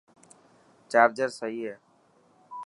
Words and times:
چارجر 0.91 1.29
سئي 1.39 1.55
هي. 1.67 1.73